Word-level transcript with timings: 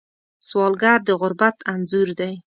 سوالګر 0.47 0.99
د 1.07 1.09
غربت 1.19 1.55
انځور 1.71 2.07
دی 2.19 2.33